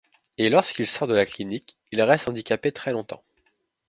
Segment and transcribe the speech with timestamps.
[0.39, 3.21] Et lorsqu'il sort de la clinique, il reste handicapé très longtemps.